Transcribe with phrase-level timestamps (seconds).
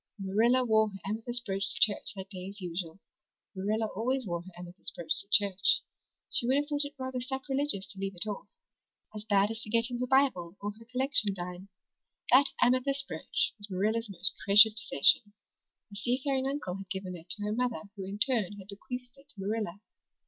[0.17, 2.99] Marilla wore her amethyst brooch to church that day as usual.
[3.55, 5.83] Marilla always wore her amethyst brooch to church.
[6.31, 8.47] She would have thought it rather sacrilegious to leave it off
[9.15, 11.69] as bad as forgetting her Bible or her collection dime.
[12.31, 15.33] That amethyst brooch was Marilla's most treasured possession.
[15.91, 19.29] A seafaring uncle had given it to her mother who in turn had bequeathed it
[19.29, 19.81] to Marilla.